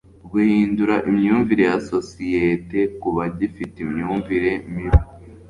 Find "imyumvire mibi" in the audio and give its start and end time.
3.85-4.99